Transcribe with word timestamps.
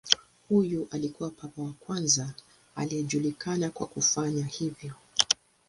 Huyu 0.49 0.87
alikuwa 0.91 1.29
papa 1.29 1.61
wa 1.61 1.73
kwanza 1.79 2.33
anayejulikana 2.75 3.69
kwa 3.69 3.87
kufanya 3.87 4.45
hivyo. 4.45 4.93